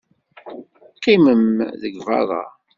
[0.95, 1.45] Qqimem
[1.81, 2.43] deg beṛṛa.